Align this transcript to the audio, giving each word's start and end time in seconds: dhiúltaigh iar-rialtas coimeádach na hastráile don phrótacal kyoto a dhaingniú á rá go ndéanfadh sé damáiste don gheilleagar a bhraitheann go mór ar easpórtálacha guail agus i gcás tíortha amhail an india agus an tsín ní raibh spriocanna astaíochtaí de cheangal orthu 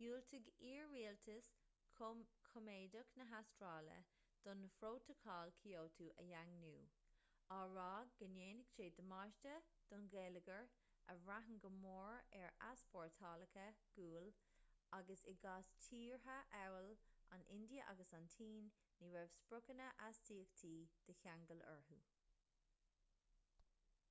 dhiúltaigh 0.00 0.48
iar-rialtas 0.70 1.46
coimeádach 2.00 3.12
na 3.20 3.24
hastráile 3.30 3.94
don 4.48 4.64
phrótacal 4.78 5.52
kyoto 5.62 6.08
a 6.24 6.26
dhaingniú 6.32 6.82
á 7.56 7.58
rá 7.78 7.94
go 8.18 8.26
ndéanfadh 8.34 8.74
sé 8.80 8.88
damáiste 9.00 9.54
don 9.94 10.06
gheilleagar 10.16 10.60
a 11.14 11.16
bhraitheann 11.28 11.62
go 11.64 11.72
mór 11.78 12.20
ar 12.42 12.52
easpórtálacha 12.70 13.66
guail 13.96 14.28
agus 15.00 15.24
i 15.34 15.36
gcás 15.48 15.72
tíortha 15.88 16.36
amhail 16.62 16.92
an 17.38 17.48
india 17.58 17.90
agus 17.96 18.14
an 18.22 18.30
tsín 18.36 18.62
ní 19.00 19.16
raibh 19.18 19.36
spriocanna 19.40 19.88
astaíochtaí 20.12 20.78
de 21.10 21.20
cheangal 21.26 21.68
orthu 21.76 22.02